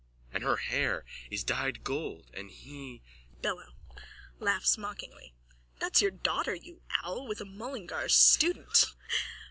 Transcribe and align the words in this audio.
And 0.33 0.41
her 0.43 0.57
hair 0.57 1.05
is 1.29 1.43
dyed 1.43 1.83
gold 1.83 2.31
and 2.33 2.49
he... 2.49 3.03
BELLO: 3.43 3.73
(Laughs 4.39 4.75
mockingly.) 4.75 5.35
That's 5.79 6.01
your 6.01 6.09
daughter, 6.09 6.55
you 6.55 6.81
owl, 7.03 7.27
with 7.27 7.39
a 7.39 7.45
Mullingar 7.45 8.09
student. 8.09 8.95